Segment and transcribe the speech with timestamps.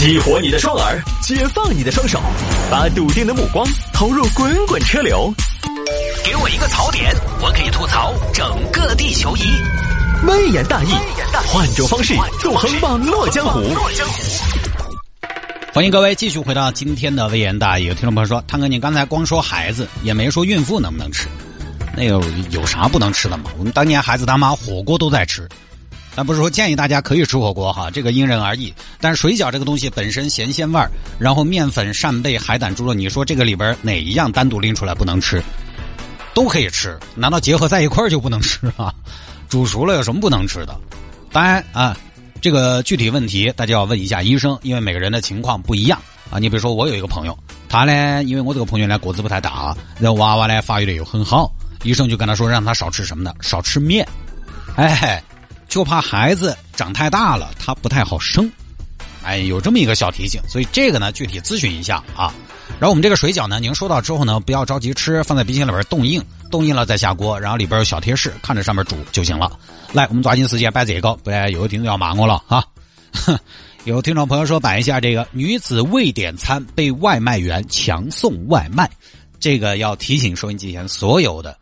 [0.00, 2.18] 激活你的双耳，解放你的双手，
[2.70, 5.30] 把笃定的目光投入滚滚车流。
[6.24, 9.42] 给我一个槽点，我可以吐槽整个地球仪。
[10.26, 10.88] 微言大义，
[11.48, 13.60] 换种方式纵横网络江湖。
[15.74, 17.84] 欢迎各位继续回到今天的微言大义。
[17.84, 21.28] 有听众朋友说，汤哥，你刚才光说孩子，也没说孕妇能不能吃，
[21.94, 23.50] 那有有啥不能吃的吗？
[23.58, 25.46] 我们当年孩子他妈火锅都在吃。
[26.14, 28.74] 但不是说建议大家可以吃火锅哈，这个因人而异。
[29.00, 35.42] 但是水饺这个东西本身咸鲜味儿，然后面粉、扇贝、海胆、猪肉，你说这个里边哪一样单独拎出来不能吃？
[36.34, 38.94] 都可以吃，难道结合在一块就不能吃啊？
[39.48, 40.78] 煮熟了有什么不能吃的？
[41.32, 41.96] 当然啊，
[42.40, 46.38] 这个具体问题大家要问一下医生，因为每个人的情况不一样啊。
[46.38, 47.36] 你比如说我有一个朋友，
[47.68, 53.34] 他呢，因为我这个朋友呢个子不太大，然后娃娃呢发育的又很好，医生就跟他说让他少吃什么呢？
[53.40, 54.06] 少吃面，
[54.76, 55.22] 哎。
[55.70, 58.50] 就怕孩子长太大了，他不太好生，
[59.22, 62.34] 哎，有这么一个小提醒，所以这个呢，具体咨询一下啊。
[62.80, 69.58] 然后我们这个水饺呢，您收到之后呢，不要着急吃，放在冰箱里边冻硬，冻硬了再下锅，然后里边有小贴士，看着上面煮就行了。
[69.92, 72.64] 来，我们抓紧时间摆这个，不然有听众要骂我了啊。
[73.84, 78.90] 有听众朋友说摆一下这个女子未点餐被外卖员强送外卖，
[79.38, 81.56] 这个要提醒收音机前所有的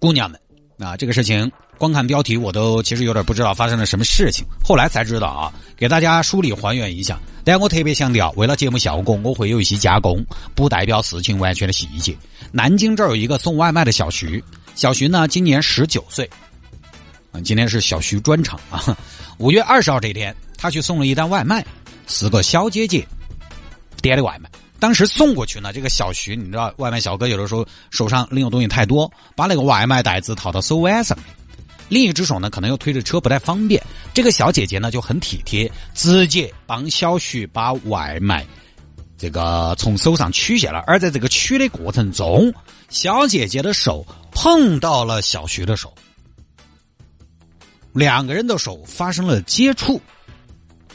[0.00, 0.40] 姑娘们
[0.78, 1.52] 啊，这个事情。
[1.78, 4.44] 光看标题，我都其实有点不知道发生了什么事情。
[4.64, 7.18] 后来才知道啊，给大家梳理还原一下。
[7.44, 12.16] 但我特别强调，为了节目效果，我会有一些加工，不代表事情完全的细节。
[12.50, 14.42] 南京这儿有一个送外卖的小徐，
[14.74, 16.28] 小徐呢今年十九岁，
[17.30, 18.96] 啊，今天是小徐专场啊。
[19.38, 21.64] 五月二十号这天，他去送了一单外卖，
[22.08, 23.06] 是个小姐姐
[24.02, 24.50] 点的外卖。
[24.78, 31.16] 当时送过去呢，这个小徐，你知道，外卖小哥有的时候手上拎的东西太多，把那个外卖袋子套到手腕上。
[31.88, 33.82] 另一只手呢，可能又推着车不太方便。
[34.12, 38.44] 这个小姐姐呢就很体贴，直接帮小徐把外卖
[39.16, 40.80] 这个从手上取下来。
[40.80, 42.52] 而在这个取的过程中，
[42.88, 45.94] 小姐姐的手碰到了小徐的手，
[47.92, 50.00] 两个人的手发生了接触。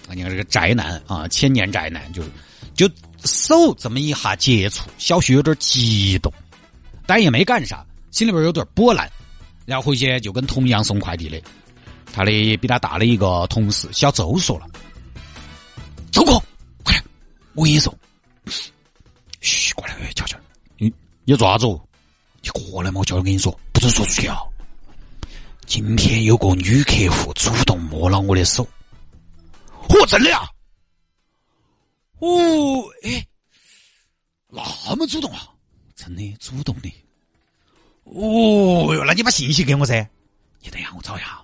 [0.08, 2.30] 啊，你看这个宅男啊，千年宅男，就是
[2.76, 2.90] 就
[3.24, 6.34] 手这么一下接触，小徐有点激动，
[7.06, 9.10] 但也没干啥，心里边有点波澜。
[9.72, 11.42] 然后回去就跟同样送快递的，
[12.12, 14.68] 他的比他大的一个同事小周说了
[16.12, 16.38] ：“周哥，
[16.84, 17.04] 快点，
[17.54, 17.98] 我给你送。”
[19.40, 20.38] 嘘，过来，悄悄。
[20.78, 20.94] 你
[21.24, 21.66] 你做啥子？
[22.42, 24.42] 你过来嘛，我悄悄跟你说，不准说出去啊。
[25.66, 28.68] 今天有个女客户主动摸了我的手。
[29.88, 30.42] 嚯，真的呀？
[32.20, 32.28] 哦，
[33.04, 33.26] 哎，
[34.50, 35.48] 那么主动啊？
[35.96, 36.94] 真的主动的。
[38.04, 40.08] 哦哟，那你把信息给我噻！
[40.60, 41.44] 你等一下我找一下，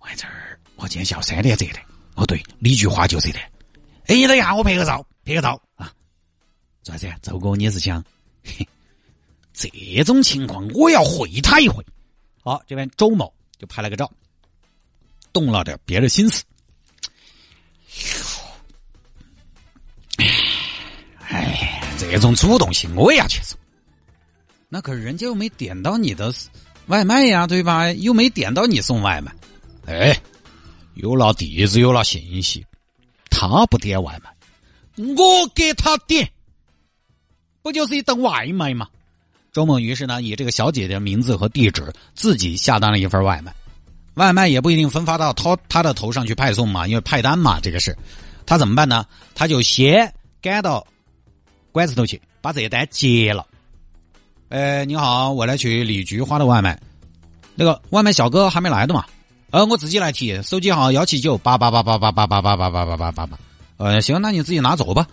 [0.00, 1.78] 我在这儿，我今天下午三点折的。
[2.14, 3.38] 哦对，李菊花就是的。
[4.06, 5.92] 哎，你等一下我拍个照，拍个照啊！
[6.82, 7.12] 咋子？
[7.22, 8.02] 周哥你是想？
[9.52, 11.84] 这种情况我要会他一回。
[12.42, 14.10] 好，这边周某就拍了个照，
[15.32, 16.44] 动了点别的心思。
[21.28, 23.58] 哎，这种主动性我也要去做。
[24.68, 26.32] 那可是人家又没点到你的
[26.88, 27.90] 外卖呀，对吧？
[27.92, 29.34] 又没点到你送外卖，
[29.86, 30.20] 哎，
[30.94, 32.66] 有了地址，有了信息，
[33.30, 36.30] 他不点外卖，我给他点，
[37.62, 38.88] 不就是一顿外卖吗？
[39.52, 43.54] 周某于是呢，以这个小姐姐的名字和地址，自己下单了一份外卖，
[44.14, 47.96] 外卖也不一定分发到他他的头上去派送嘛，因为派单嘛，这个是，
[48.44, 49.06] 他怎么办呢？
[49.34, 50.12] 他就先
[50.42, 50.86] 赶到
[51.72, 53.46] 馆子头去，把这单接了。
[54.48, 56.80] 呃，你好，我来取李菊花的外卖，
[57.54, 59.04] 那个外卖小哥还没来的嘛？
[59.50, 63.38] 呃，我自己来提，手机号幺七九八八八八八八八八八八八八八八。
[63.76, 65.06] 呃，行，那你自己拿走吧，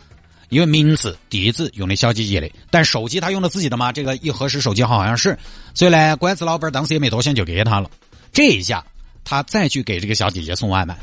[0.47, 3.91] 因为名字、地址用的小姐姐的，但手机他用的自己的嘛？
[3.91, 5.37] 这个一核实手机号好像是，
[5.73, 7.89] 所以呢，馆子老板当时也没多想就给他了。
[8.31, 8.85] 这一下，
[9.25, 10.97] 他再去给这个小姐姐送外卖。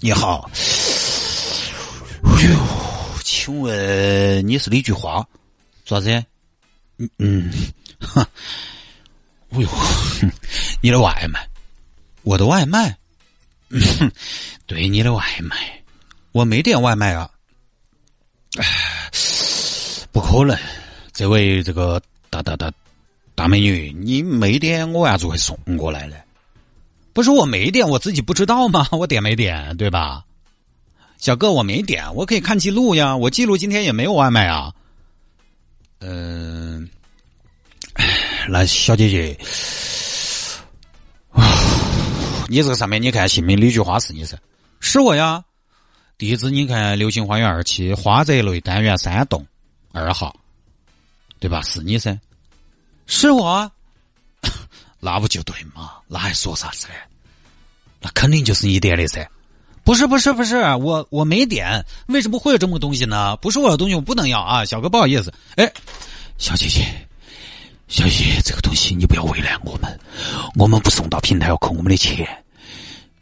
[0.00, 0.50] 你好。
[3.44, 5.22] 请问你是李菊花？
[5.84, 6.08] 啥子？
[6.96, 7.52] 嗯嗯，
[8.00, 8.26] 哈，
[9.52, 9.68] 哎呦，
[10.80, 11.46] 你的外卖，
[12.22, 12.96] 我的外卖，
[14.64, 15.82] 对，你的外卖，
[16.32, 17.30] 我没点外卖啊，
[20.10, 20.58] 不可能，
[21.12, 22.00] 这位这个
[22.30, 22.72] 大大大
[23.34, 26.16] 大美女，你没点，我为啥子会送过来呢？
[27.12, 28.88] 不是我没点，我自己不知道吗？
[28.92, 30.24] 我点没点，对吧？
[31.24, 33.16] 小哥，我没点，我可以看记录呀。
[33.16, 34.70] 我记录今天也没有外卖啊。
[36.00, 36.86] 嗯，
[38.46, 39.38] 那小姐姐，
[42.46, 44.36] 你这个上面你看姓名李菊花是你噻？
[44.80, 45.42] 是我呀。
[46.18, 49.46] 地址你看流星花园二期花泽类单元三栋
[49.92, 50.38] 二号，
[51.40, 51.62] 对吧？
[51.62, 52.20] 是你噻？
[53.06, 53.72] 是我。
[55.00, 55.92] 那不就对嘛？
[56.06, 56.94] 那还说啥子呢？
[58.02, 59.26] 那肯定就是你点的噻。
[59.84, 63.36] 不是不是不是，我我没点，为什么会有这么个东西呢？
[63.36, 64.64] 不是我的东西，我不能要啊！
[64.64, 65.70] 小哥不好意思，哎，
[66.38, 66.80] 小姐姐，
[67.86, 70.00] 小姐姐，这个东西你不要为难我们，
[70.56, 72.26] 我们不送到平台要扣我们的钱。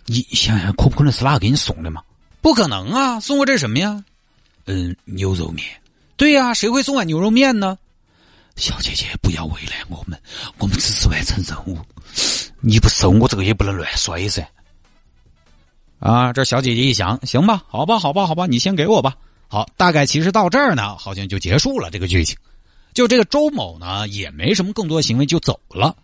[0.07, 2.01] 你想想，可不可能是哪个给你送的嘛？
[2.41, 3.19] 不可能啊！
[3.19, 4.05] 送我这什么呀？
[4.67, 5.67] 嗯，牛肉面。
[6.17, 7.77] 对呀，谁会送碗牛肉面呢？
[8.55, 10.17] 小姐姐，不要为难我们，
[10.59, 11.77] 我们只是完成任务，
[12.61, 14.47] 你不收我这个也不能乱摔噻。
[16.03, 19.15] 啊，这小姐姐一想，行吧，好吧，好吧，好吧，你先给我吧。
[19.47, 22.37] 好，大概其实到这儿呢，好像就结束了这个剧情。
[22.93, 25.95] 就这个周某呢，也没什么更多行为就走了。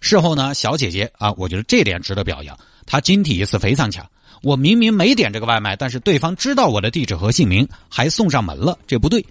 [0.00, 4.04] 事后呢，小姐姐啊，我觉得这点值得表扬，她经体意识非常强。
[4.42, 9.24] 我明明没点这个外卖，但是对方知道我的地址和姓名，还送上门了，这不对。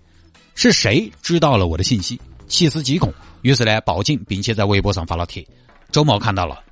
[0.53, 2.17] 是谁知道了我的信息？
[2.47, 5.45] 细思极恐，于是呢报警，并且在微博上发了帖。
[5.91, 6.63] 周某看到了，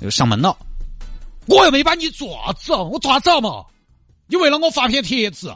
[0.00, 0.56] 就上门了。
[1.46, 3.64] 我又没把你抓子，我抓子嘛？
[4.26, 5.52] 你为了我发篇帖子，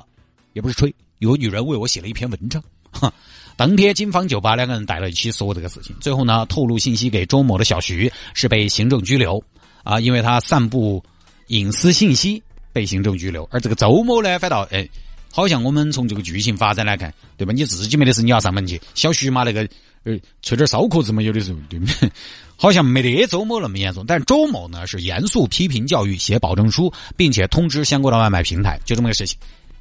[0.52, 2.62] 也不是吹，有女人为我写了一篇文章。
[2.90, 3.12] 哼，
[3.56, 5.94] 当天警方就把两个人带了一起说这个事情。
[6.00, 9.42] 最后呢，透露信息给周某的小徐是被行政拘留
[9.82, 11.04] 啊，因为他散布
[11.48, 12.42] 隐私信息
[12.72, 13.48] 被行政拘留。
[13.50, 14.88] 而这个周某呢，反倒哎，
[15.36, 17.52] 好像我们从这个剧情发展来看，对吧？
[17.52, 18.80] 你自己没得事，你要上门去。
[18.94, 19.68] 小徐嘛，那个
[20.04, 22.08] 呃，吹点烧壳子嘛，有的时候对不对？
[22.56, 29.36] 好像没得周某那么严重，但周某呢是严肃批评教育，写保证书，并且通知相关的外卖平台，就这么个事情。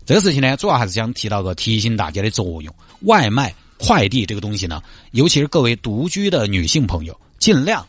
[0.07, 2.73] 这个事情呢，主要还是想提到个提醒大家的作用。
[3.01, 7.87] 外卖快递这个东西呢，尤其是各位独居的女性朋友，尽量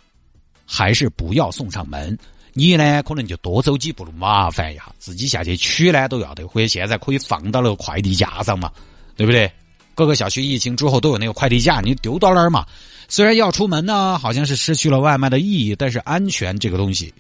[0.67, 2.17] 还是不要送上门。
[2.53, 8.71] 你呢，可能就多走几步路，麻烦一下，自己下去取呢都要得，或者现在可以放到那个快递架上嘛，
[9.17, 9.51] 对不对？
[9.97, 12.65] 各个小区疫情之后都有那个快递架，你丢到那儿嘛。
[13.09, 17.13] 虽然要出门呢，好像是失去了外卖的意义，但是安全这个东西，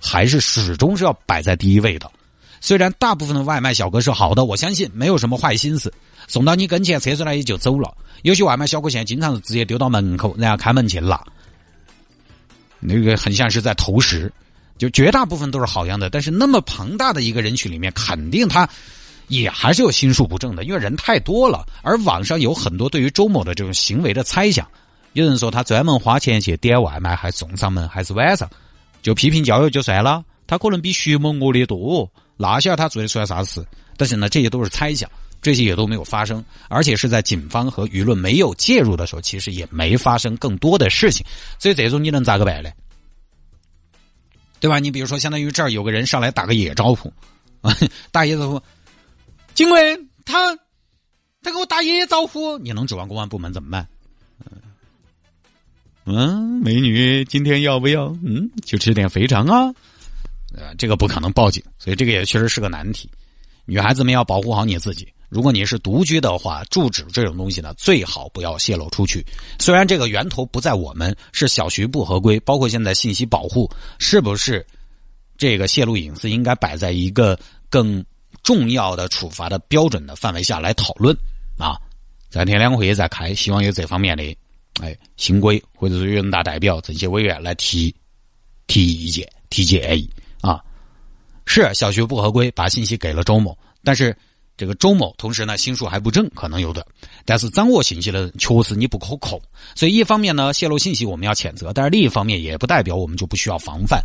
[0.00, 2.10] 还是始终是要摆在第一位的。
[2.60, 5.92] 虽然大部分的外卖小哥是好的，我相信没有什么坏心思，
[6.28, 7.96] 送到你跟前，车出来也就走了。
[8.22, 11.24] 有些外卖小哥现在经常是直接丢到门口，然后开门去拿，
[12.80, 14.32] 那个很像是在投食。
[14.78, 18.66] 就绝大部分都是好样的，但是那么庞大的一个人群里面，肯定他
[19.28, 21.66] 也还是有心术不正的，因为人太多了。
[21.82, 24.66] 而网上有很多对于周某的这种行为的猜想。
[25.12, 28.48] 有人说他专门花钱去点外卖，还送上门，还是晚上，
[29.02, 30.24] 就批评教育就算了。
[30.46, 33.62] 他可能比徐某恶劣多，那晓得他做的出来啥事？
[33.98, 35.10] 但是呢，这些都是猜想，
[35.42, 41.24] 这些也都没有发生，而且是在警方和舆论没有介入的时候，其实也没发生更多的事情。
[41.58, 42.70] 所以这种你能咋个办呢？
[44.60, 44.78] 对吧？
[44.78, 47.10] 你比如说，相当于这儿有个人上来打个野招呼，
[47.62, 47.74] 啊，
[48.12, 48.62] 打野招呼，
[49.54, 49.96] 警卫
[50.26, 50.54] 他
[51.42, 53.88] 他给我打野招呼，你能指望公安部门怎么办？
[56.04, 58.08] 嗯，美女，今天要不要？
[58.24, 59.72] 嗯，就吃点肥肠啊。
[60.52, 63.08] 呃，这个不可能报警，所以这个也确实是个难题。
[63.64, 65.06] 女孩子们要保护好你自己。
[65.30, 69.24] 如果你是独居的话，住址这种东西呢，最好不要泄露出去。
[69.58, 74.66] 虽然这个源头不在我们，是小徐不合规，包括现在信息保护是不是
[75.38, 77.38] 这个泄露隐私应该摆在一个
[77.70, 78.04] 更
[78.42, 81.16] 重要的处罚的标准的范围下来讨论
[81.56, 81.80] 啊？
[82.28, 84.36] 在天两会也在开，希望有这方面的。
[84.80, 87.94] 哎，新规或者是人大代表、政协委员来提
[88.66, 90.08] 提意见、提建议
[90.40, 90.58] 啊。
[91.44, 94.16] 是小学不合规，把信息给了周某，但是
[94.60, 96.86] 这个周某同时呢心术还不正，可能有的。
[97.24, 99.40] 但是掌握信息的人确实你不可控，
[99.74, 104.02] 所以一方面呢泄露信息我们要谴责，但是另一方面也不代表我们就不需要防范。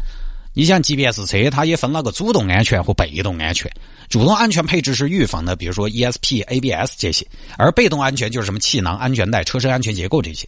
[0.54, 3.70] 你想，即便是车，它也分了个主动安全和被动安全。
[4.08, 7.26] 主动安全配置是预防的，比如说 ESP、ABS 这些；
[7.58, 10.48] 而被动安全就是什么气囊、安全带、车身安全结构这些。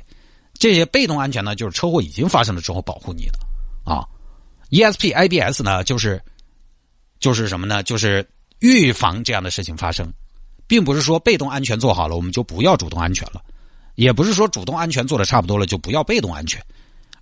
[0.58, 3.40] 这些被动安全呢，就是车祸已经发生了之后保护你的
[3.84, 4.08] 啊。
[4.70, 6.22] ESP、ABS 呢，就是
[7.20, 7.84] 就是什么呢？
[7.84, 8.26] 就是
[8.60, 10.12] 预防这样的事情发生，
[10.68, 13.42] 并不是说被动安全做好了我们就不要主动安全了，
[13.96, 16.62] 也不是说主动安全做的差不多了就不要被动安全。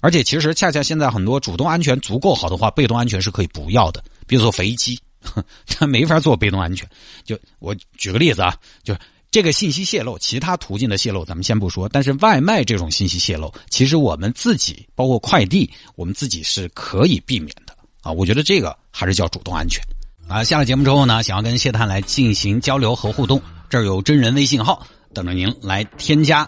[0.01, 4.03] 而且其实恰恰现在很多主动安全足够好的话，被动安全是可以不要的。
[4.27, 4.99] 比如说飞机，
[5.65, 6.87] 它没法做被动安全。
[7.23, 8.95] 就我举个例子啊，就。
[9.31, 18.09] 这个信息泄露，其他途径的泄露咱们先不说，但是外卖这种信息泄露，其实我们自己包括快递，我们自己是可以避免的啊。
[18.09, 19.83] 我觉得这个还是叫主动安全
[20.27, 20.43] 啊。
[20.43, 26.47] 下了节目之后呢，想要跟谢探来进行交流和互动，这儿有真人微信号等着您来添加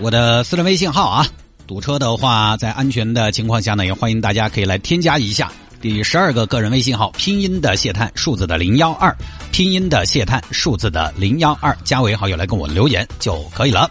[0.00, 1.26] 我的私人微信号啊。
[1.66, 5.50] 堵车的话，在安全的情况下呢，也欢迎大家可以来添加一下。
[5.80, 9.14] 第十二个个人微信号，拼音的谢探，数字的零幺二，
[9.52, 13.90] 拼音的谢探，数字的零幺二，加为好友来跟我留言就可以了。